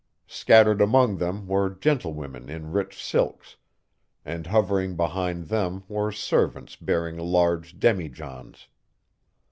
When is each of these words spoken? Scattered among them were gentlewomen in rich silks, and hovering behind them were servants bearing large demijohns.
Scattered 0.25 0.81
among 0.81 1.17
them 1.17 1.45
were 1.45 1.69
gentlewomen 1.69 2.49
in 2.49 2.71
rich 2.71 2.99
silks, 2.99 3.57
and 4.25 4.47
hovering 4.47 4.95
behind 4.95 5.49
them 5.49 5.83
were 5.87 6.11
servants 6.11 6.75
bearing 6.75 7.17
large 7.19 7.77
demijohns. 7.79 8.65